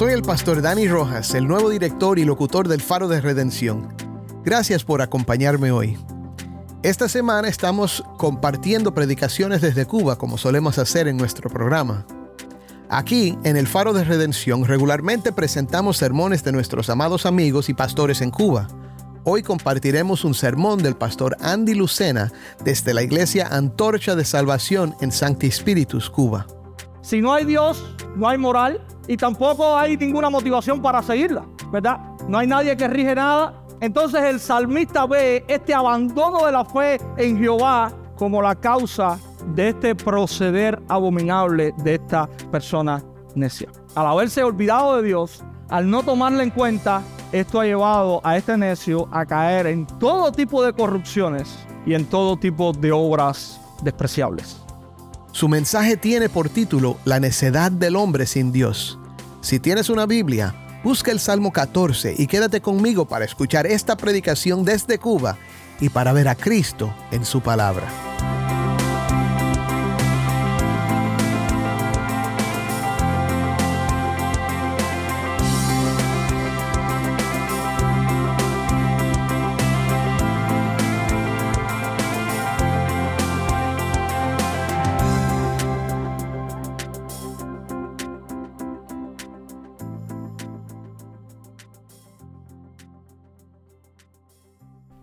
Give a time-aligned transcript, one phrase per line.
[0.00, 3.94] Soy el pastor Dani Rojas, el nuevo director y locutor del Faro de Redención.
[4.42, 5.98] Gracias por acompañarme hoy.
[6.82, 12.06] Esta semana estamos compartiendo predicaciones desde Cuba, como solemos hacer en nuestro programa.
[12.88, 18.22] Aquí, en el Faro de Redención, regularmente presentamos sermones de nuestros amados amigos y pastores
[18.22, 18.68] en Cuba.
[19.24, 22.32] Hoy compartiremos un sermón del pastor Andy Lucena
[22.64, 26.46] desde la iglesia Antorcha de Salvación en Sancti Spiritus, Cuba.
[27.02, 27.84] Si no hay Dios,
[28.16, 31.98] no hay moral y tampoco hay ninguna motivación para seguirla, ¿verdad?
[32.28, 33.54] No hay nadie que rige nada.
[33.80, 39.18] Entonces el salmista ve este abandono de la fe en Jehová como la causa
[39.54, 43.02] de este proceder abominable de esta persona
[43.34, 43.70] necia.
[43.94, 48.56] Al haberse olvidado de Dios, al no tomarle en cuenta, esto ha llevado a este
[48.56, 54.62] necio a caer en todo tipo de corrupciones y en todo tipo de obras despreciables.
[55.32, 58.98] Su mensaje tiene por título La necedad del hombre sin Dios.
[59.40, 64.64] Si tienes una Biblia, busca el Salmo 14 y quédate conmigo para escuchar esta predicación
[64.64, 65.38] desde Cuba
[65.80, 68.09] y para ver a Cristo en su palabra.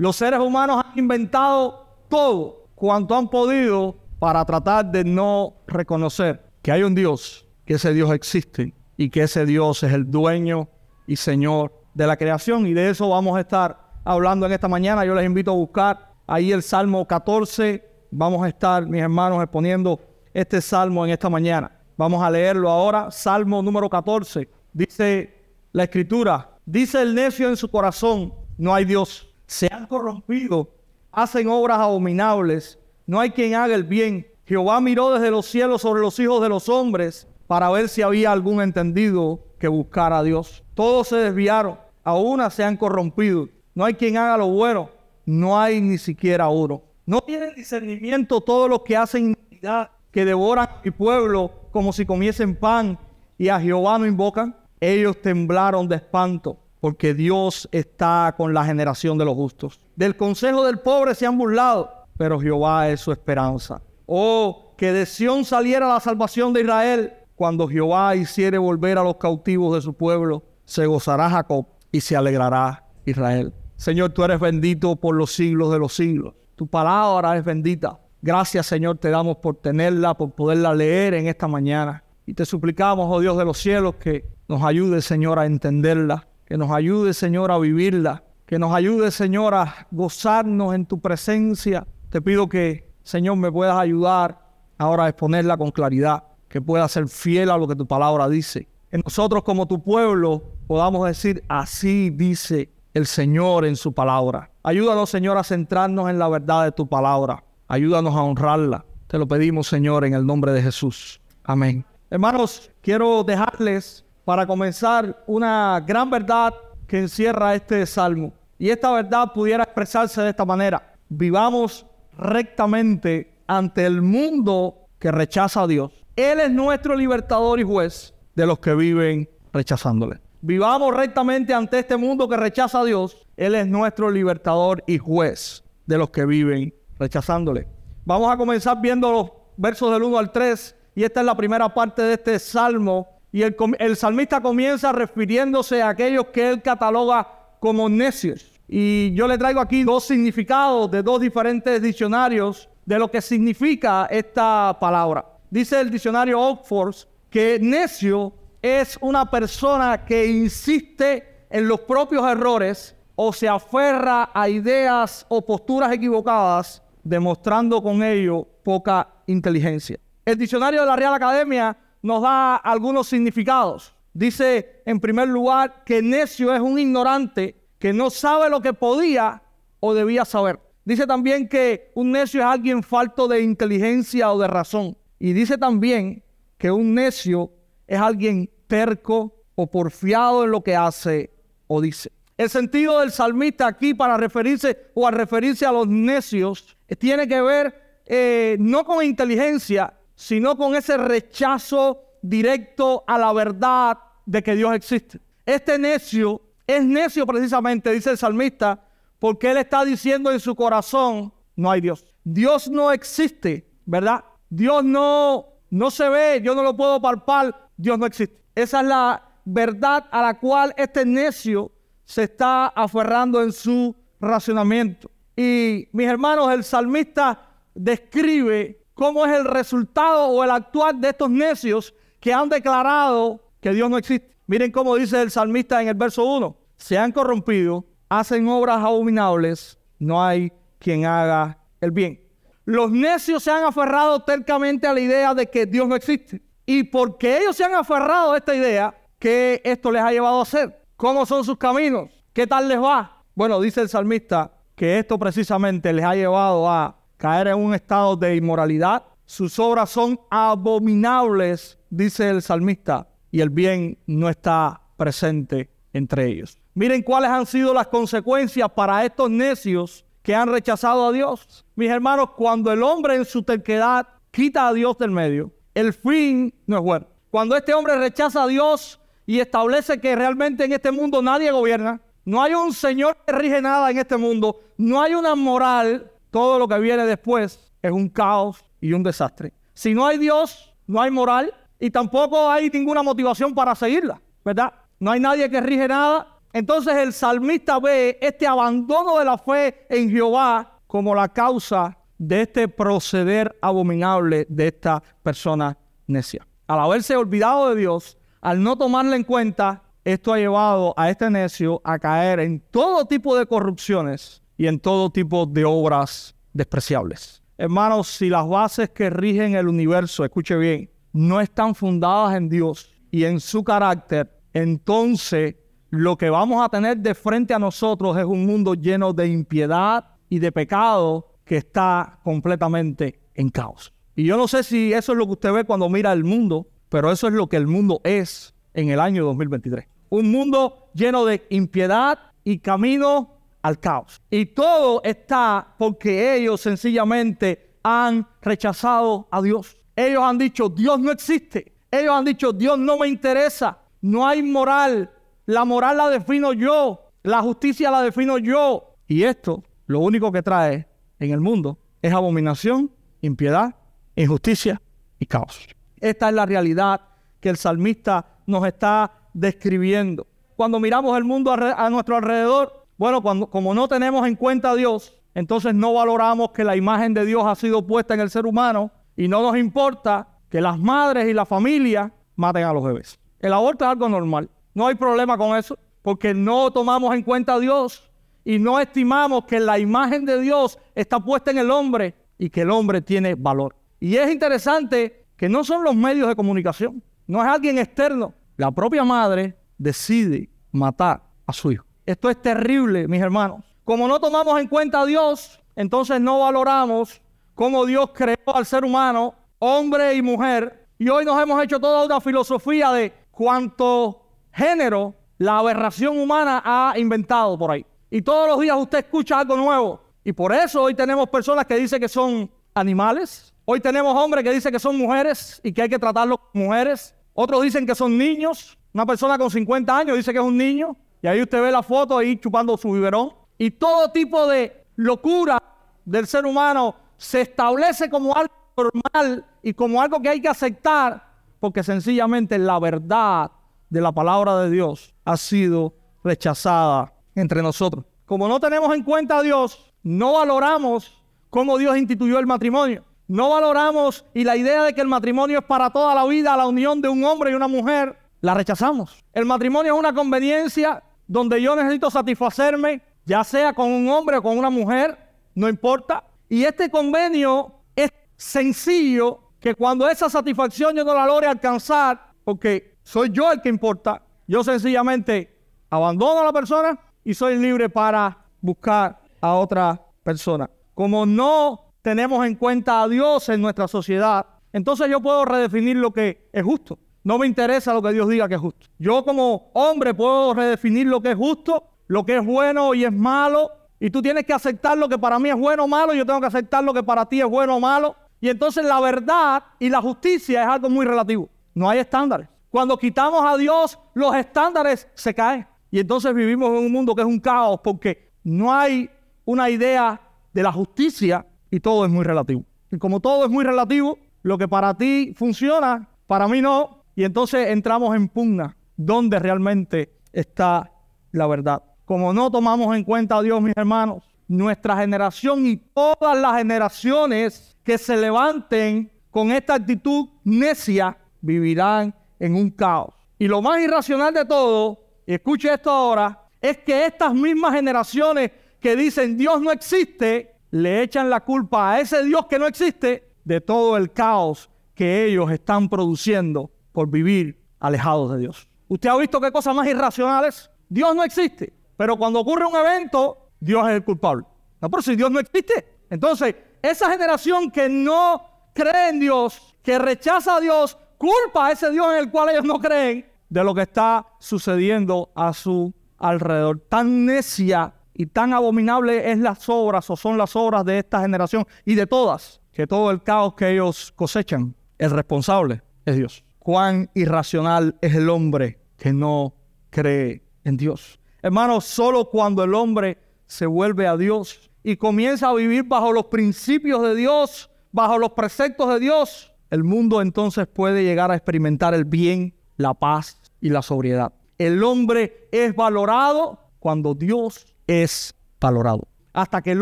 [0.07, 6.71] Los seres humanos han inventado todo cuanto han podido para tratar de no reconocer que
[6.71, 10.69] hay un Dios, que ese Dios existe y que ese Dios es el dueño
[11.07, 12.65] y Señor de la creación.
[12.67, 15.03] Y de eso vamos a estar hablando en esta mañana.
[15.03, 17.83] Yo les invito a buscar ahí el Salmo 14.
[18.09, 19.99] Vamos a estar, mis hermanos, exponiendo
[20.33, 21.69] este salmo en esta mañana.
[21.97, 23.11] Vamos a leerlo ahora.
[23.11, 24.47] Salmo número 14.
[24.71, 25.35] Dice
[25.73, 30.69] la escritura, dice el necio en su corazón, no hay Dios se han corrompido,
[31.11, 34.27] hacen obras abominables, no hay quien haga el bien.
[34.45, 38.31] Jehová miró desde los cielos sobre los hijos de los hombres para ver si había
[38.31, 40.63] algún entendido que buscara a Dios.
[40.73, 43.49] Todos se desviaron, a una se han corrompido.
[43.73, 44.89] No hay quien haga lo bueno,
[45.25, 46.83] no hay ni siquiera uno.
[47.05, 52.55] No tienen discernimiento todos los que hacen iniquidad, que devoran mi pueblo como si comiesen
[52.55, 52.99] pan
[53.37, 54.55] y a Jehová no invocan.
[54.79, 59.81] Ellos temblaron de espanto porque Dios está con la generación de los justos.
[59.97, 63.81] Del consejo del pobre se han burlado, pero Jehová es su esperanza.
[64.05, 67.11] Oh, que de Sión saliera la salvación de Israel.
[67.35, 72.15] Cuando Jehová hiciere volver a los cautivos de su pueblo, se gozará Jacob y se
[72.15, 73.53] alegrará Israel.
[73.75, 76.35] Señor, tú eres bendito por los siglos de los siglos.
[76.55, 77.99] Tu palabra es bendita.
[78.21, 82.05] Gracias, Señor, te damos por tenerla, por poderla leer en esta mañana.
[82.25, 86.57] Y te suplicamos, oh Dios de los cielos, que nos ayude, Señor, a entenderla, que
[86.57, 91.85] nos ayude, Señor, a vivirla, que nos ayude, Señor, a gozarnos en tu presencia.
[92.09, 94.39] Te pido que, Señor, me puedas ayudar
[94.77, 98.69] ahora a exponerla con claridad, que pueda ser fiel a lo que tu palabra dice.
[98.89, 104.49] Que nosotros como tu pueblo podamos decir, así dice el Señor en su palabra.
[104.63, 107.43] Ayúdanos, Señor, a centrarnos en la verdad de tu palabra.
[107.67, 108.85] Ayúdanos a honrarla.
[109.07, 111.19] Te lo pedimos, Señor, en el nombre de Jesús.
[111.43, 111.85] Amén.
[112.09, 116.53] Hermanos, quiero dejarles para comenzar una gran verdad
[116.85, 118.33] que encierra este salmo.
[118.59, 120.95] Y esta verdad pudiera expresarse de esta manera.
[121.07, 121.85] Vivamos
[122.17, 125.93] rectamente ante el mundo que rechaza a Dios.
[126.17, 130.19] Él es nuestro libertador y juez de los que viven rechazándole.
[130.41, 133.25] Vivamos rectamente ante este mundo que rechaza a Dios.
[133.37, 137.65] Él es nuestro libertador y juez de los que viven rechazándole.
[138.03, 140.75] Vamos a comenzar viendo los versos del 1 al 3.
[140.95, 145.89] Y esta es la primera parte de este salmo y el, salmista comienza refiriéndose a
[145.89, 147.27] aquellos que él cataloga
[147.59, 148.59] como necios.
[148.67, 154.07] Y yo le traigo aquí dos significados de dos diferentes diccionarios de lo que significa
[154.09, 155.23] esta palabra.
[155.51, 156.95] Dice el diccionario Oxford
[157.29, 164.49] que necio es una persona que insiste en los propios errores o se aferra a
[164.49, 169.99] ideas o posturas equivocadas, demostrando con ello poca inteligencia.
[170.25, 173.93] El diccionario de la Real Academia nos da algunos significados.
[174.13, 179.43] Dice, en primer lugar, que necio es un ignorante que no sabe lo que podía
[179.81, 180.59] o debía saber.
[180.85, 184.97] Dice también que un necio es alguien falto de inteligencia o de razón.
[185.19, 186.23] Y dice también
[186.57, 187.51] que un necio
[187.85, 191.31] es alguien terco o porfiado en lo que hace
[191.67, 192.11] o dice.
[192.37, 197.41] El sentido del salmista aquí para referirse o al referirse a los necios tiene que
[197.41, 204.55] ver eh, no con inteligencia, sino con ese rechazo directo a la verdad de que
[204.55, 205.21] Dios existe.
[205.45, 208.83] Este necio es necio precisamente, dice el salmista,
[209.19, 212.03] porque él está diciendo en su corazón, no hay Dios.
[212.23, 214.25] Dios no existe, ¿verdad?
[214.49, 218.41] Dios no, no se ve, yo no lo puedo palpar, Dios no existe.
[218.55, 221.71] Esa es la verdad a la cual este necio
[222.05, 225.11] se está aferrando en su racionamiento.
[225.35, 231.29] Y mis hermanos, el salmista describe cómo es el resultado o el actuar de estos
[231.29, 234.35] necios que han declarado que Dios no existe.
[234.47, 236.57] Miren cómo dice el salmista en el verso 1.
[236.77, 242.19] Se han corrompido, hacen obras abominables, no hay quien haga el bien.
[242.65, 246.41] Los necios se han aferrado tercamente a la idea de que Dios no existe.
[246.65, 250.41] Y porque ellos se han aferrado a esta idea, ¿qué esto les ha llevado a
[250.41, 250.81] hacer?
[250.95, 252.09] ¿Cómo son sus caminos?
[252.33, 253.23] ¿Qué tal les va?
[253.35, 258.15] Bueno, dice el salmista que esto precisamente les ha llevado a caer en un estado
[258.15, 259.03] de inmoralidad.
[259.25, 266.57] Sus obras son abominables, dice el salmista, y el bien no está presente entre ellos.
[266.73, 271.65] Miren cuáles han sido las consecuencias para estos necios que han rechazado a Dios.
[271.75, 276.53] Mis hermanos, cuando el hombre en su terquedad quita a Dios del medio, el fin
[276.65, 277.07] no es bueno.
[277.31, 282.01] Cuando este hombre rechaza a Dios y establece que realmente en este mundo nadie gobierna,
[282.25, 286.59] no hay un Señor que rige nada en este mundo, no hay una moral, todo
[286.59, 289.53] lo que viene después es un caos y un desastre.
[289.73, 294.71] Si no hay Dios, no hay moral y tampoco hay ninguna motivación para seguirla, ¿verdad?
[294.99, 296.27] No hay nadie que rige nada.
[296.53, 302.43] Entonces el salmista ve este abandono de la fe en Jehová como la causa de
[302.43, 305.75] este proceder abominable de esta persona
[306.05, 306.45] necia.
[306.67, 311.31] Al haberse olvidado de Dios, al no tomarle en cuenta, esto ha llevado a este
[311.31, 317.43] necio a caer en todo tipo de corrupciones y en todo tipo de obras despreciables.
[317.57, 322.91] Hermanos, si las bases que rigen el universo, escuche bien, no están fundadas en Dios
[323.11, 325.55] y en su carácter, entonces
[325.89, 330.05] lo que vamos a tener de frente a nosotros es un mundo lleno de impiedad
[330.29, 333.93] y de pecado que está completamente en caos.
[334.15, 336.67] Y yo no sé si eso es lo que usted ve cuando mira el mundo,
[336.89, 339.87] pero eso es lo que el mundo es en el año 2023.
[340.09, 343.36] Un mundo lleno de impiedad y camino
[343.67, 344.21] al caos.
[344.29, 349.77] Y todo está porque ellos sencillamente han rechazado a Dios.
[349.95, 351.73] Ellos han dicho, Dios no existe.
[351.91, 353.77] Ellos han dicho, Dios no me interesa.
[354.01, 355.11] No hay moral.
[355.45, 357.11] La moral la defino yo.
[357.23, 358.95] La justicia la defino yo.
[359.07, 360.87] Y esto lo único que trae
[361.19, 362.91] en el mundo es abominación,
[363.21, 363.75] impiedad,
[364.15, 364.81] injusticia
[365.19, 365.67] y caos.
[365.99, 367.01] Esta es la realidad
[367.39, 370.25] que el salmista nos está describiendo.
[370.55, 374.75] Cuando miramos el mundo a, nuestro alrededor, bueno, cuando, como no tenemos en cuenta a
[374.75, 378.45] Dios, entonces no valoramos que la imagen de Dios ha sido puesta en el ser
[378.45, 383.19] humano y no nos importa que las madres y la familia maten a los bebés.
[383.39, 384.49] El aborto es algo normal.
[384.73, 388.09] No hay problema con eso porque no tomamos en cuenta a Dios
[388.43, 392.61] y no estimamos que la imagen de Dios está puesta en el hombre y que
[392.61, 393.75] el hombre tiene valor.
[393.99, 398.33] Y es interesante que no son los medios de comunicación, no es alguien externo.
[398.55, 401.86] La propia madre decide matar a su hijo.
[402.07, 403.65] Esto es terrible, mis hermanos.
[403.83, 407.21] Como no tomamos en cuenta a Dios, entonces no valoramos
[407.53, 410.87] cómo Dios creó al ser humano, hombre y mujer.
[410.97, 414.21] Y hoy nos hemos hecho toda una filosofía de cuánto
[414.53, 417.85] género la aberración humana ha inventado por ahí.
[418.09, 419.99] Y todos los días usted escucha algo nuevo.
[420.23, 423.53] Y por eso hoy tenemos personas que dicen que son animales.
[423.65, 427.13] Hoy tenemos hombres que dicen que son mujeres y que hay que tratarlos como mujeres.
[427.33, 428.77] Otros dicen que son niños.
[428.93, 430.95] Una persona con 50 años dice que es un niño.
[431.27, 433.33] Y ahí usted ve la foto ahí chupando su biberón.
[433.57, 435.61] Y todo tipo de locura
[436.05, 441.27] del ser humano se establece como algo normal y como algo que hay que aceptar
[441.59, 443.51] porque sencillamente la verdad
[443.89, 448.05] de la palabra de Dios ha sido rechazada entre nosotros.
[448.25, 453.03] Como no tenemos en cuenta a Dios, no valoramos cómo Dios instituyó el matrimonio.
[453.27, 456.67] No valoramos y la idea de que el matrimonio es para toda la vida, la
[456.67, 459.25] unión de un hombre y una mujer, la rechazamos.
[459.33, 464.41] El matrimonio es una conveniencia donde yo necesito satisfacerme, ya sea con un hombre o
[464.41, 465.17] con una mujer,
[465.53, 466.23] no importa.
[466.49, 472.97] Y este convenio es sencillo que cuando esa satisfacción yo no la logre alcanzar, porque
[473.03, 475.57] soy yo el que importa, yo sencillamente
[475.89, 480.69] abandono a la persona y soy libre para buscar a otra persona.
[480.93, 486.11] Como no tenemos en cuenta a Dios en nuestra sociedad, entonces yo puedo redefinir lo
[486.11, 486.97] que es justo.
[487.27, 488.87] No me interesa lo que Dios diga que es justo.
[488.97, 493.11] Yo como hombre puedo redefinir lo que es justo, lo que es bueno y es
[493.11, 493.69] malo.
[493.99, 496.13] Y tú tienes que aceptar lo que para mí es bueno o malo.
[496.13, 498.15] Yo tengo que aceptar lo que para ti es bueno o malo.
[498.39, 501.49] Y entonces la verdad y la justicia es algo muy relativo.
[501.73, 502.47] No hay estándares.
[502.69, 505.67] Cuando quitamos a Dios, los estándares se caen.
[505.91, 509.09] Y entonces vivimos en un mundo que es un caos porque no hay
[509.43, 510.21] una idea
[510.53, 512.63] de la justicia y todo es muy relativo.
[512.89, 516.96] Y como todo es muy relativo, lo que para ti funciona, para mí no.
[517.17, 520.91] Y entonces entramos en pugna donde realmente está
[521.31, 521.81] la verdad.
[522.05, 527.75] Como no tomamos en cuenta a Dios, mis hermanos, nuestra generación y todas las generaciones
[527.83, 533.15] que se levanten con esta actitud necia vivirán en un caos.
[533.39, 538.51] Y lo más irracional de todo, y escuche esto ahora, es que estas mismas generaciones
[538.79, 543.27] que dicen Dios no existe, le echan la culpa a ese Dios que no existe
[543.43, 548.67] de todo el caos que ellos están produciendo por vivir alejados de Dios.
[548.87, 550.71] ¿Usted ha visto qué cosas más irracionales?
[550.89, 554.47] Dios no existe, pero cuando ocurre un evento, Dios es el culpable.
[554.81, 555.99] No, pero si Dios no existe.
[556.09, 558.41] Entonces, esa generación que no
[558.73, 562.63] cree en Dios, que rechaza a Dios, culpa a ese Dios en el cual ellos
[562.63, 566.79] no creen de lo que está sucediendo a su alrededor.
[566.89, 571.63] Tan necia y tan abominable es las obras o son las obras de esta generación
[571.85, 576.46] y de todas, que todo el caos que ellos cosechan, el responsable es Dios.
[576.67, 579.55] Cuán irracional es el hombre que no
[579.89, 581.17] cree en Dios.
[581.41, 586.25] Hermanos, solo cuando el hombre se vuelve a Dios y comienza a vivir bajo los
[586.25, 591.93] principios de Dios, bajo los preceptos de Dios, el mundo entonces puede llegar a experimentar
[591.93, 594.33] el bien, la paz y la sobriedad.
[594.57, 599.07] El hombre es valorado cuando Dios es valorado.
[599.31, 599.81] Hasta que el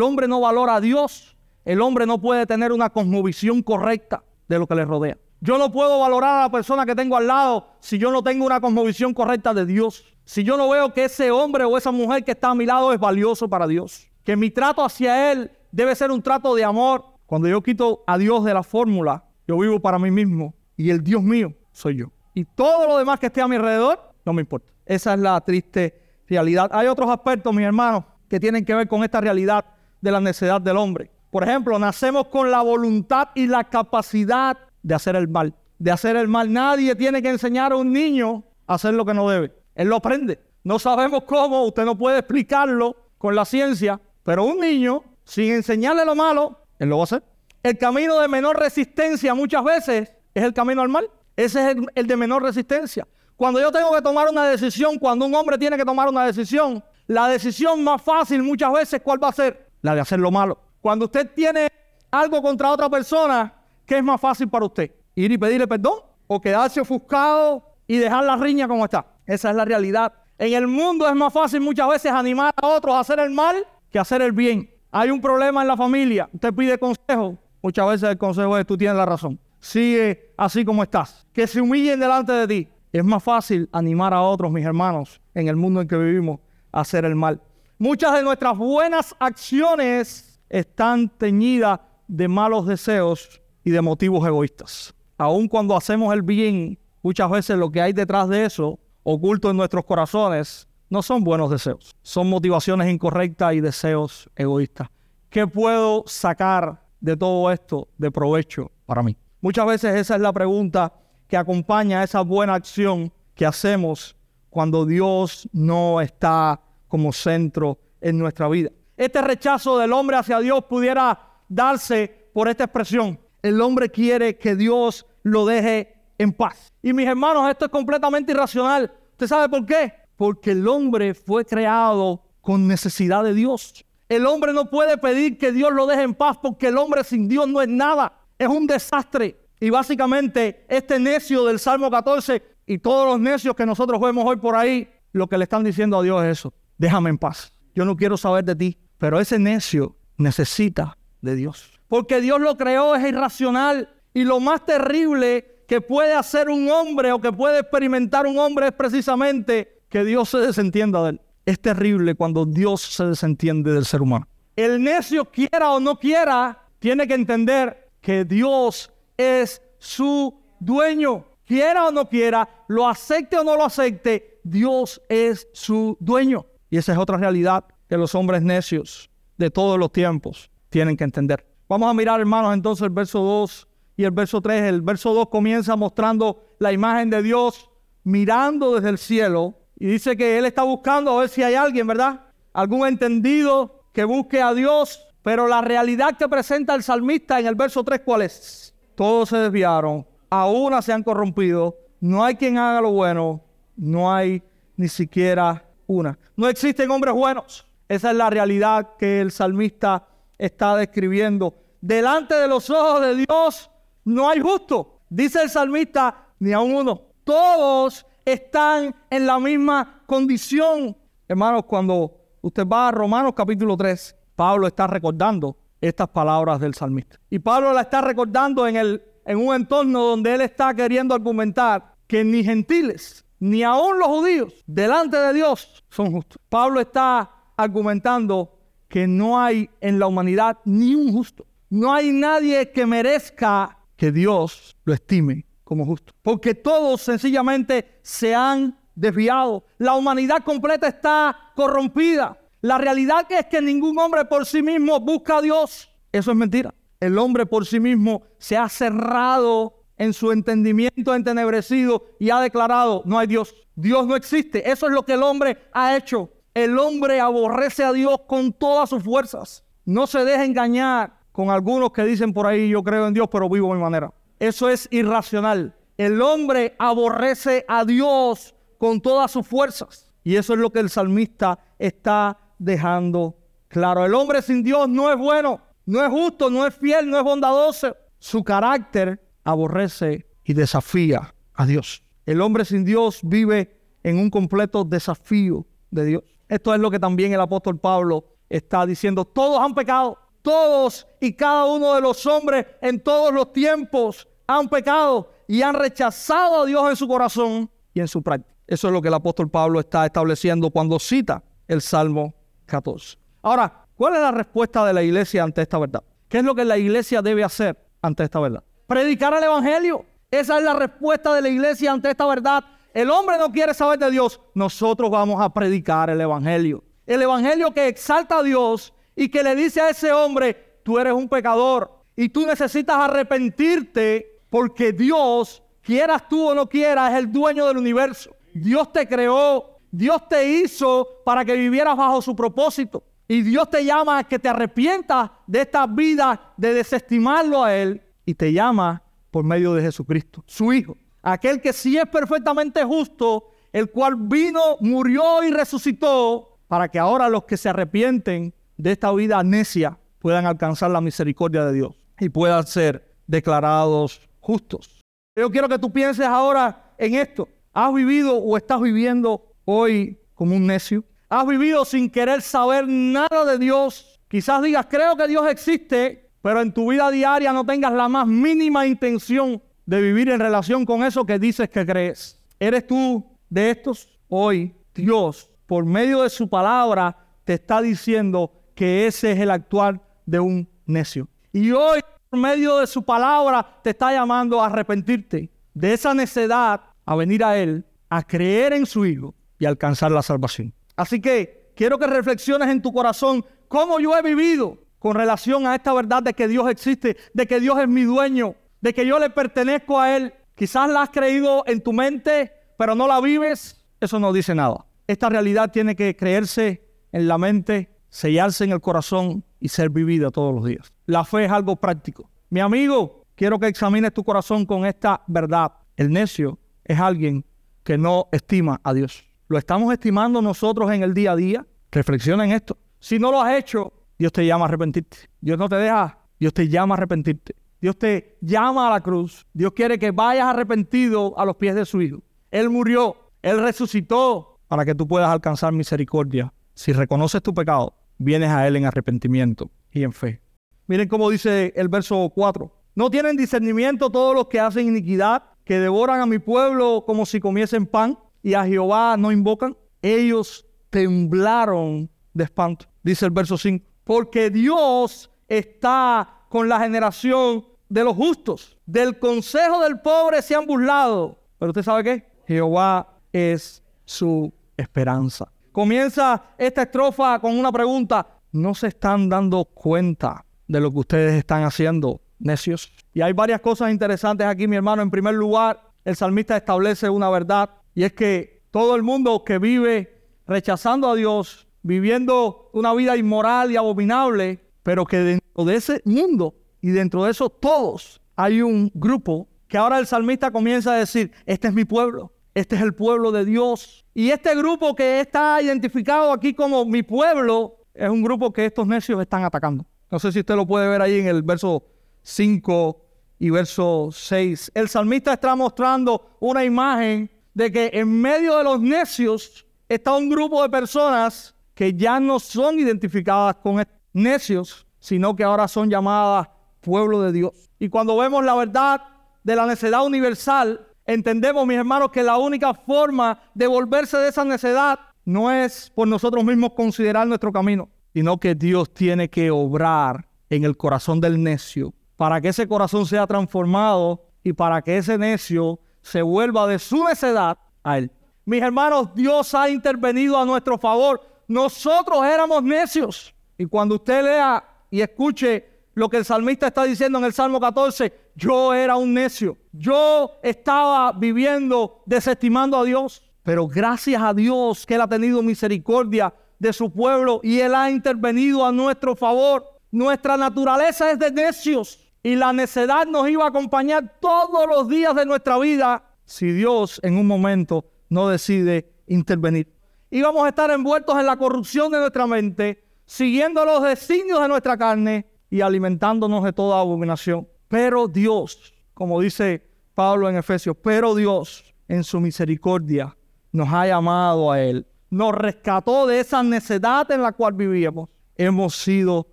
[0.00, 4.68] hombre no valora a Dios, el hombre no puede tener una cosmovisión correcta de lo
[4.68, 5.18] que le rodea.
[5.40, 8.46] Yo no puedo valorar a la persona que tengo al lado si yo no tengo
[8.46, 10.04] una cosmovisión correcta de Dios.
[10.24, 12.92] Si yo no veo que ese hombre o esa mujer que está a mi lado
[12.92, 14.08] es valioso para Dios.
[14.24, 17.04] Que mi trato hacia él debe ser un trato de amor.
[17.26, 21.02] Cuando yo quito a Dios de la fórmula, yo vivo para mí mismo y el
[21.02, 22.06] Dios mío soy yo.
[22.34, 24.72] Y todo lo demás que esté a mi alrededor no me importa.
[24.84, 26.70] Esa es la triste realidad.
[26.72, 29.64] Hay otros aspectos, mis hermanos, que tienen que ver con esta realidad
[30.00, 31.10] de la necesidad del hombre.
[31.30, 35.52] Por ejemplo, nacemos con la voluntad y la capacidad de hacer el mal.
[35.78, 36.52] De hacer el mal.
[36.52, 39.52] Nadie tiene que enseñar a un niño a hacer lo que no debe.
[39.74, 40.38] Él lo aprende.
[40.62, 46.04] No sabemos cómo, usted no puede explicarlo con la ciencia, pero un niño, sin enseñarle
[46.04, 47.22] lo malo, él lo va a hacer.
[47.64, 51.10] El camino de menor resistencia muchas veces es el camino al mal.
[51.36, 53.06] Ese es el, de menor resistencia.
[53.36, 56.82] Cuando yo tengo que tomar una decisión, cuando un hombre tiene que tomar una decisión,
[57.08, 59.68] la decisión más fácil muchas veces, ¿cuál va a ser?
[59.82, 60.58] La de hacer lo malo.
[60.80, 61.68] Cuando usted tiene
[62.12, 63.52] algo contra otra persona,
[63.86, 64.90] ¿qué es más fácil para usted?
[65.14, 66.00] ¿Ir y pedirle perdón?
[66.26, 69.06] ¿O quedarse ofuscado y dejar la riña como está?
[69.24, 70.12] Esa es la realidad.
[70.38, 73.66] En el mundo es más fácil muchas veces animar a otros a hacer el mal
[73.90, 74.70] que hacer el bien.
[74.90, 77.38] Hay un problema en la familia, usted pide consejo.
[77.62, 79.38] Muchas veces el consejo es tú tienes la razón.
[79.58, 81.26] Sigue así como estás.
[81.32, 82.68] Que se humillen delante de ti.
[82.92, 86.40] Es más fácil animar a otros, mis hermanos, en el mundo en que vivimos,
[86.72, 87.40] a hacer el mal.
[87.78, 94.94] Muchas de nuestras buenas acciones están teñidas de malos deseos y de motivos egoístas.
[95.18, 99.56] Aun cuando hacemos el bien, muchas veces lo que hay detrás de eso, oculto en
[99.56, 101.90] nuestros corazones, no son buenos deseos.
[102.00, 104.86] Son motivaciones incorrectas y deseos egoístas.
[105.28, 109.16] ¿Qué puedo sacar de todo esto de provecho para mí?
[109.40, 110.92] Muchas veces esa es la pregunta
[111.26, 114.14] que acompaña a esa buena acción que hacemos
[114.48, 118.70] cuando Dios no está como centro en nuestra vida.
[118.96, 121.18] Este rechazo del hombre hacia Dios pudiera
[121.48, 123.25] darse por esta expresión.
[123.46, 126.72] El hombre quiere que Dios lo deje en paz.
[126.82, 128.92] Y mis hermanos, esto es completamente irracional.
[129.12, 129.92] ¿Usted sabe por qué?
[130.16, 133.84] Porque el hombre fue creado con necesidad de Dios.
[134.08, 137.28] El hombre no puede pedir que Dios lo deje en paz porque el hombre sin
[137.28, 138.12] Dios no es nada.
[138.36, 139.36] Es un desastre.
[139.60, 144.36] Y básicamente este necio del Salmo 14 y todos los necios que nosotros vemos hoy
[144.36, 146.52] por ahí, lo que le están diciendo a Dios es eso.
[146.78, 147.52] Déjame en paz.
[147.76, 148.78] Yo no quiero saber de ti.
[148.98, 151.75] Pero ese necio necesita de Dios.
[151.88, 153.90] Porque Dios lo creó, es irracional.
[154.14, 158.68] Y lo más terrible que puede hacer un hombre o que puede experimentar un hombre
[158.68, 161.20] es precisamente que Dios se desentienda de él.
[161.44, 164.26] es terrible cuando Dios se desentiende del ser humano.
[164.56, 171.24] El necio quiera o no quiera, tiene que entender que Dios es su dueño.
[171.44, 176.46] Quiera o no quiera, lo acepte o no lo acepte, Dios es su dueño.
[176.70, 181.04] Y esa es otra realidad que los hombres necios de todos los tiempos tienen que
[181.04, 181.46] entender.
[181.68, 184.62] Vamos a mirar, hermanos, entonces el verso 2 y el verso 3.
[184.62, 187.70] El verso 2 comienza mostrando la imagen de Dios
[188.04, 191.86] mirando desde el cielo y dice que Él está buscando a ver si hay alguien,
[191.86, 192.20] ¿verdad?
[192.52, 195.02] Algún entendido que busque a Dios.
[195.22, 198.72] Pero la realidad que presenta el salmista en el verso 3, ¿cuál es?
[198.94, 203.42] Todos se desviaron, a una se han corrompido, no hay quien haga lo bueno,
[203.76, 204.40] no hay
[204.76, 206.16] ni siquiera una.
[206.36, 207.66] No existen hombres buenos.
[207.88, 210.06] Esa es la realidad que el salmista
[210.38, 211.54] está describiendo.
[211.80, 213.70] Delante de los ojos de Dios
[214.04, 215.00] no hay justo.
[215.08, 217.02] Dice el salmista, ni a uno.
[217.24, 220.96] Todos están en la misma condición.
[221.28, 227.18] Hermanos, cuando usted va a Romanos capítulo 3, Pablo está recordando estas palabras del salmista.
[227.30, 231.94] Y Pablo la está recordando en, el, en un entorno donde él está queriendo argumentar
[232.06, 236.40] que ni gentiles, ni aún los judíos, delante de Dios, son justos.
[236.48, 238.55] Pablo está argumentando
[238.88, 241.46] que no hay en la humanidad ni un justo.
[241.68, 246.12] No hay nadie que merezca que Dios lo estime como justo.
[246.22, 249.64] Porque todos sencillamente se han desviado.
[249.78, 252.38] La humanidad completa está corrompida.
[252.60, 255.90] La realidad es que ningún hombre por sí mismo busca a Dios.
[256.12, 256.74] Eso es mentira.
[257.00, 263.02] El hombre por sí mismo se ha cerrado en su entendimiento entenebrecido y ha declarado,
[263.04, 263.54] no hay Dios.
[263.74, 264.70] Dios no existe.
[264.70, 266.30] Eso es lo que el hombre ha hecho.
[266.56, 269.62] El hombre aborrece a Dios con todas sus fuerzas.
[269.84, 273.46] No se deje engañar con algunos que dicen por ahí, yo creo en Dios, pero
[273.50, 274.10] vivo a mi manera.
[274.38, 275.76] Eso es irracional.
[275.98, 280.10] El hombre aborrece a Dios con todas sus fuerzas.
[280.24, 283.36] Y eso es lo que el salmista está dejando
[283.68, 284.06] claro.
[284.06, 287.22] El hombre sin Dios no es bueno, no es justo, no es fiel, no es
[287.22, 287.94] bondadoso.
[288.18, 292.02] Su carácter aborrece y desafía a Dios.
[292.24, 296.35] El hombre sin Dios vive en un completo desafío de Dios.
[296.48, 299.24] Esto es lo que también el apóstol Pablo está diciendo.
[299.24, 304.68] Todos han pecado, todos y cada uno de los hombres en todos los tiempos han
[304.68, 308.54] pecado y han rechazado a Dios en su corazón y en su práctica.
[308.66, 312.34] Eso es lo que el apóstol Pablo está estableciendo cuando cita el Salmo
[312.66, 313.18] 14.
[313.42, 316.02] Ahora, ¿cuál es la respuesta de la iglesia ante esta verdad?
[316.28, 318.64] ¿Qué es lo que la iglesia debe hacer ante esta verdad?
[318.86, 320.04] Predicar el Evangelio.
[320.30, 322.64] Esa es la respuesta de la iglesia ante esta verdad.
[322.96, 324.40] El hombre no quiere saber de Dios.
[324.54, 326.82] Nosotros vamos a predicar el Evangelio.
[327.06, 331.12] El Evangelio que exalta a Dios y que le dice a ese hombre, tú eres
[331.12, 337.30] un pecador y tú necesitas arrepentirte porque Dios, quieras tú o no quieras, es el
[337.30, 338.34] dueño del universo.
[338.54, 343.04] Dios te creó, Dios te hizo para que vivieras bajo su propósito.
[343.28, 348.00] Y Dios te llama a que te arrepientas de esta vida, de desestimarlo a Él.
[348.24, 350.96] Y te llama por medio de Jesucristo, su Hijo.
[351.26, 357.28] Aquel que sí es perfectamente justo, el cual vino, murió y resucitó, para que ahora
[357.28, 362.28] los que se arrepienten de esta vida necia puedan alcanzar la misericordia de Dios y
[362.28, 365.00] puedan ser declarados justos.
[365.34, 367.48] Yo quiero que tú pienses ahora en esto.
[367.72, 371.02] ¿Has vivido o estás viviendo hoy como un necio?
[371.28, 374.20] ¿Has vivido sin querer saber nada de Dios?
[374.28, 378.28] Quizás digas, creo que Dios existe, pero en tu vida diaria no tengas la más
[378.28, 382.38] mínima intención de vivir en relación con eso que dices que crees.
[382.58, 384.18] ¿Eres tú de estos?
[384.28, 390.00] Hoy Dios, por medio de su palabra, te está diciendo que ese es el actuar
[390.26, 391.28] de un necio.
[391.52, 396.80] Y hoy, por medio de su palabra, te está llamando a arrepentirte de esa necedad,
[397.04, 400.74] a venir a Él, a creer en su Hijo y alcanzar la salvación.
[400.96, 405.74] Así que quiero que reflexiones en tu corazón cómo yo he vivido con relación a
[405.74, 408.54] esta verdad de que Dios existe, de que Dios es mi dueño,
[408.86, 410.32] de que yo le pertenezco a Él.
[410.54, 413.84] Quizás la has creído en tu mente, pero no la vives.
[414.00, 414.86] Eso no dice nada.
[415.08, 420.30] Esta realidad tiene que creerse en la mente, sellarse en el corazón y ser vivida
[420.30, 420.92] todos los días.
[421.06, 422.30] La fe es algo práctico.
[422.48, 425.72] Mi amigo, quiero que examines tu corazón con esta verdad.
[425.96, 427.44] El necio es alguien
[427.82, 429.24] que no estima a Dios.
[429.48, 431.66] ¿Lo estamos estimando nosotros en el día a día?
[431.90, 432.78] Reflexiona en esto.
[433.00, 435.16] Si no lo has hecho, Dios te llama a arrepentirte.
[435.40, 437.65] Dios no te deja, Dios te llama a arrepentirte.
[437.86, 439.46] Dios te llama a la cruz.
[439.52, 442.20] Dios quiere que vayas arrepentido a los pies de su Hijo.
[442.50, 446.52] Él murió, Él resucitó para que tú puedas alcanzar misericordia.
[446.74, 450.42] Si reconoces tu pecado, vienes a Él en arrepentimiento y en fe.
[450.88, 452.72] Miren cómo dice el verso 4.
[452.96, 457.38] No tienen discernimiento todos los que hacen iniquidad, que devoran a mi pueblo como si
[457.38, 459.76] comiesen pan y a Jehová no invocan.
[460.02, 468.04] Ellos temblaron de espanto, dice el verso 5, porque Dios está con la generación de
[468.04, 468.76] los justos.
[468.86, 471.38] Del consejo del pobre se han burlado.
[471.58, 472.28] Pero usted sabe qué?
[472.46, 475.50] Jehová es su esperanza.
[475.72, 478.26] Comienza esta estrofa con una pregunta.
[478.52, 482.90] ¿No se están dando cuenta de lo que ustedes están haciendo, necios?
[483.12, 485.02] Y hay varias cosas interesantes aquí, mi hermano.
[485.02, 489.58] En primer lugar, el salmista establece una verdad y es que todo el mundo que
[489.58, 496.02] vive rechazando a Dios, viviendo una vida inmoral y abominable, pero que dentro de ese
[496.04, 496.54] mundo
[496.86, 501.32] y dentro de eso todos hay un grupo que ahora el salmista comienza a decir,
[501.44, 504.06] este es mi pueblo, este es el pueblo de Dios.
[504.14, 508.86] Y este grupo que está identificado aquí como mi pueblo es un grupo que estos
[508.86, 509.84] necios están atacando.
[510.12, 511.82] No sé si usted lo puede ver ahí en el verso
[512.22, 513.04] 5
[513.40, 514.70] y verso 6.
[514.72, 520.28] El salmista está mostrando una imagen de que en medio de los necios está un
[520.28, 526.46] grupo de personas que ya no son identificadas con necios, sino que ahora son llamadas
[526.86, 527.52] pueblo de Dios.
[527.80, 529.02] Y cuando vemos la verdad
[529.42, 534.44] de la necedad universal, entendemos, mis hermanos, que la única forma de volverse de esa
[534.44, 540.28] necedad no es por nosotros mismos considerar nuestro camino, sino que Dios tiene que obrar
[540.48, 545.18] en el corazón del necio para que ese corazón sea transformado y para que ese
[545.18, 548.10] necio se vuelva de su necedad a él.
[548.44, 551.20] Mis hermanos, Dios ha intervenido a nuestro favor.
[551.48, 553.34] Nosotros éramos necios.
[553.58, 557.58] Y cuando usted lea y escuche lo que el salmista está diciendo en el Salmo
[557.58, 559.56] 14, yo era un necio.
[559.72, 563.22] Yo estaba viviendo desestimando a Dios.
[563.42, 567.90] Pero gracias a Dios que Él ha tenido misericordia de su pueblo y Él ha
[567.90, 569.64] intervenido a nuestro favor.
[569.90, 575.14] Nuestra naturaleza es de necios y la necedad nos iba a acompañar todos los días
[575.14, 579.72] de nuestra vida si Dios en un momento no decide intervenir.
[580.10, 584.76] Íbamos a estar envueltos en la corrupción de nuestra mente, siguiendo los designios de nuestra
[584.76, 587.48] carne y alimentándonos de toda abominación.
[587.68, 593.16] Pero Dios, como dice Pablo en Efesios, pero Dios en su misericordia
[593.52, 598.08] nos ha llamado a Él, nos rescató de esa necedad en la cual vivíamos.
[598.36, 599.28] Hemos sido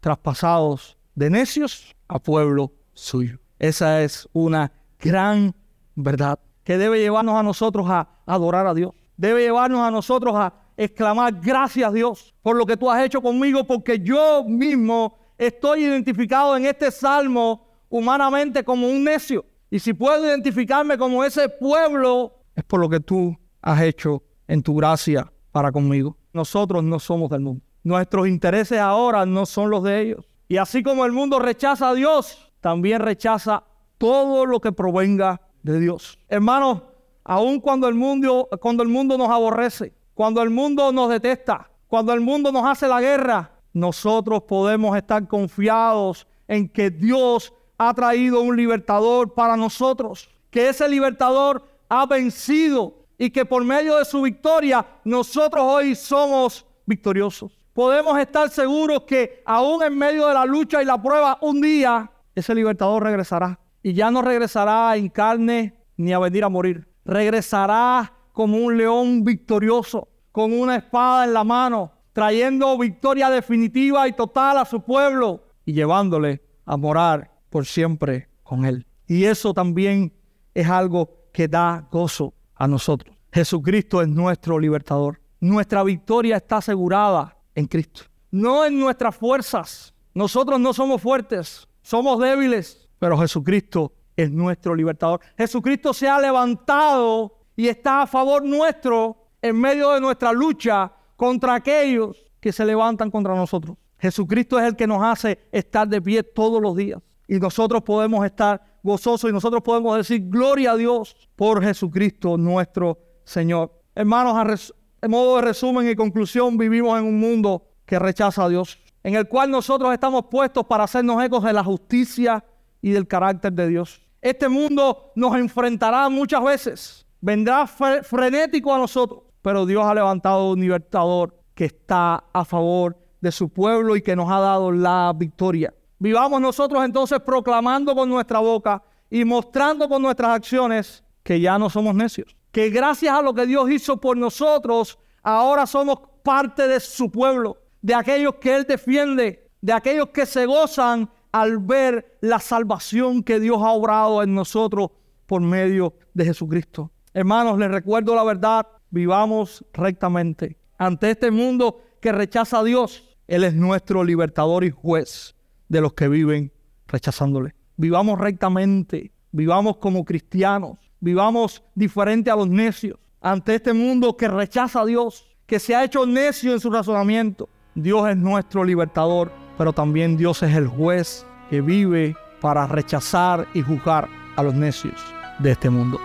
[0.00, 3.38] traspasados de necios a pueblo suyo.
[3.58, 5.54] Esa es una gran
[5.94, 8.92] verdad que debe llevarnos a nosotros a adorar a Dios.
[9.16, 13.64] Debe llevarnos a nosotros a exclamar gracias Dios por lo que tú has hecho conmigo,
[13.64, 19.44] porque yo mismo estoy identificado en este salmo humanamente como un necio.
[19.70, 24.62] Y si puedo identificarme como ese pueblo, es por lo que tú has hecho en
[24.62, 26.16] tu gracia para conmigo.
[26.32, 27.62] Nosotros no somos del mundo.
[27.82, 30.26] Nuestros intereses ahora no son los de ellos.
[30.48, 33.64] Y así como el mundo rechaza a Dios, también rechaza
[33.98, 36.18] todo lo que provenga de Dios.
[36.28, 36.82] Hermanos,
[37.24, 42.12] aun cuando el mundo, cuando el mundo nos aborrece, cuando el mundo nos detesta, cuando
[42.12, 48.40] el mundo nos hace la guerra, nosotros podemos estar confiados en que Dios ha traído
[48.40, 54.22] un libertador para nosotros, que ese libertador ha vencido y que por medio de su
[54.22, 57.60] victoria nosotros hoy somos victoriosos.
[57.74, 62.10] Podemos estar seguros que aún en medio de la lucha y la prueba, un día
[62.34, 66.88] ese libertador regresará y ya no regresará en carne ni a venir a morir.
[67.04, 74.14] Regresará como un león victorioso, con una espada en la mano, trayendo victoria definitiva y
[74.14, 78.86] total a su pueblo y llevándole a morar por siempre con él.
[79.06, 80.14] Y eso también
[80.54, 83.14] es algo que da gozo a nosotros.
[83.30, 85.20] Jesucristo es nuestro libertador.
[85.40, 88.04] Nuestra victoria está asegurada en Cristo.
[88.30, 89.92] No en nuestras fuerzas.
[90.14, 95.20] Nosotros no somos fuertes, somos débiles, pero Jesucristo es nuestro libertador.
[95.36, 101.54] Jesucristo se ha levantado y está a favor nuestro en medio de nuestra lucha contra
[101.54, 103.76] aquellos que se levantan contra nosotros.
[103.98, 107.00] Jesucristo es el que nos hace estar de pie todos los días.
[107.26, 112.98] Y nosotros podemos estar gozosos y nosotros podemos decir gloria a Dios por Jesucristo nuestro
[113.24, 113.72] Señor.
[113.94, 118.78] Hermanos, en modo de resumen y conclusión, vivimos en un mundo que rechaza a Dios,
[119.02, 122.44] en el cual nosotros estamos puestos para hacernos ecos de la justicia
[122.80, 124.02] y del carácter de Dios.
[124.20, 130.60] Este mundo nos enfrentará muchas veces, vendrá frenético a nosotros, pero Dios ha levantado un
[130.60, 135.72] libertador que está a favor de su pueblo y que nos ha dado la victoria.
[136.00, 141.70] Vivamos nosotros entonces proclamando con nuestra boca y mostrando con nuestras acciones que ya no
[141.70, 146.80] somos necios, que gracias a lo que Dios hizo por nosotros, ahora somos parte de
[146.80, 152.40] su pueblo, de aquellos que Él defiende, de aquellos que se gozan al ver la
[152.40, 154.90] salvación que Dios ha obrado en nosotros
[155.24, 156.90] por medio de Jesucristo.
[157.14, 163.16] Hermanos, les recuerdo la verdad, vivamos rectamente ante este mundo que rechaza a Dios.
[163.26, 165.34] Él es nuestro libertador y juez
[165.68, 166.52] de los que viven
[166.86, 167.54] rechazándole.
[167.76, 174.82] Vivamos rectamente, vivamos como cristianos, vivamos diferente a los necios ante este mundo que rechaza
[174.82, 177.48] a Dios, que se ha hecho necio en su razonamiento.
[177.74, 183.62] Dios es nuestro libertador, pero también Dios es el juez que vive para rechazar y
[183.62, 185.00] juzgar a los necios
[185.40, 185.98] de este mundo.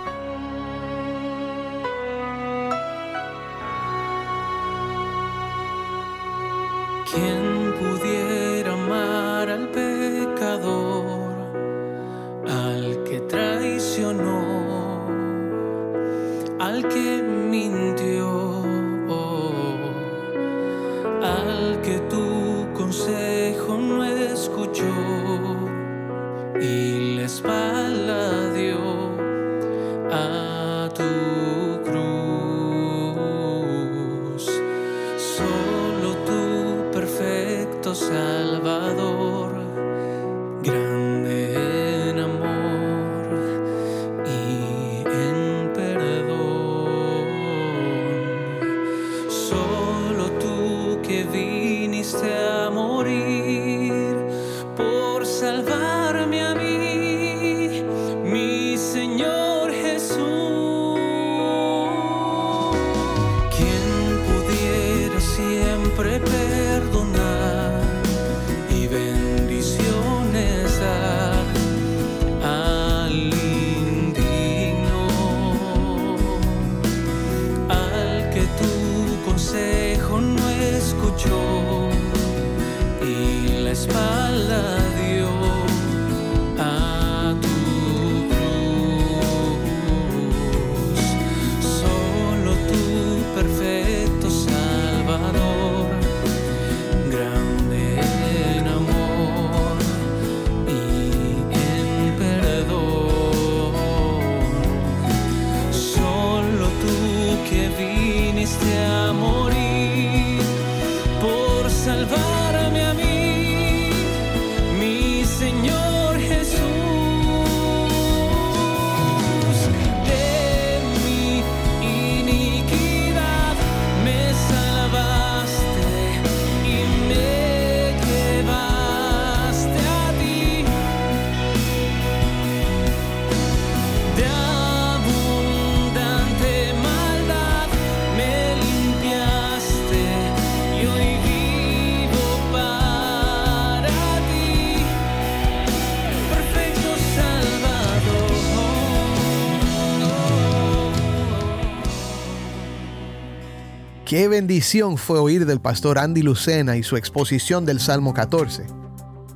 [154.11, 158.65] Qué bendición fue oír del pastor Andy Lucena y su exposición del Salmo 14.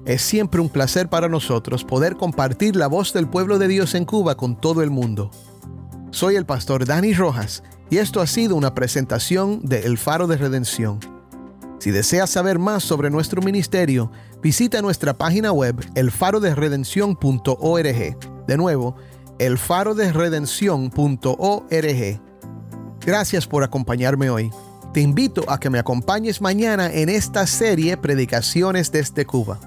[0.05, 4.03] Es siempre un placer para nosotros poder compartir la voz del pueblo de Dios en
[4.03, 5.31] Cuba con todo el mundo.
[6.11, 10.35] Soy el pastor Dani Rojas y esto ha sido una presentación de El Faro de
[10.35, 10.99] Redención.
[11.79, 14.11] Si deseas saber más sobre nuestro ministerio,
[14.43, 18.45] visita nuestra página web elfaroderedención.org.
[18.45, 18.97] De nuevo,
[19.39, 22.21] elfaroderedención.org.
[23.05, 24.51] Gracias por acompañarme hoy.
[24.95, 29.59] Te invito a que me acompañes mañana en esta serie Predicaciones desde Cuba.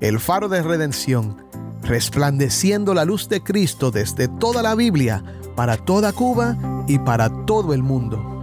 [0.00, 1.44] El Faro de Redención,
[1.82, 5.24] resplandeciendo la luz de Cristo desde toda la Biblia,
[5.56, 6.56] para toda Cuba
[6.86, 8.35] y para todo el mundo.